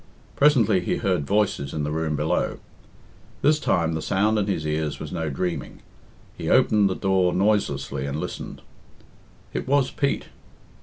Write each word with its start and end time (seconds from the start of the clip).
Presently 0.35 0.79
he 0.79 0.97
heard 0.97 1.27
voices 1.27 1.75
in 1.75 1.83
the 1.83 1.91
room 1.91 2.15
below. 2.15 2.57
This 3.43 3.59
time 3.59 3.93
the 3.93 4.01
sound 4.01 4.39
in 4.39 4.47
his 4.47 4.65
ears 4.65 4.99
was 4.99 5.11
no 5.11 5.29
dreaming. 5.29 5.83
He 6.35 6.49
opened 6.49 6.89
the 6.89 6.95
door 6.95 7.31
noiselessly 7.33 8.07
and 8.07 8.19
listened. 8.19 8.63
It 9.53 9.67
was 9.67 9.91
Pete. 9.91 10.29